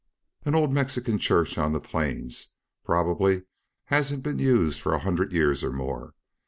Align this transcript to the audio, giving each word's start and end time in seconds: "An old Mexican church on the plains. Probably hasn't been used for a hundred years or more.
"An 0.45 0.55
old 0.55 0.73
Mexican 0.73 1.19
church 1.19 1.59
on 1.59 1.73
the 1.73 1.79
plains. 1.79 2.55
Probably 2.83 3.43
hasn't 3.85 4.23
been 4.23 4.39
used 4.39 4.81
for 4.81 4.95
a 4.95 4.99
hundred 5.05 5.31
years 5.31 5.63
or 5.63 5.71
more. 5.71 6.15